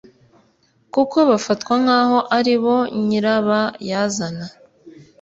kuko 0.93 1.17
bafatwa 1.29 1.73
nk’aho 1.83 2.17
ari 2.37 2.55
bo 2.63 2.77
nyirabayazana 3.05 4.45